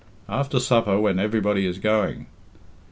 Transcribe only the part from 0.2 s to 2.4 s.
"After supper, when everybody is going!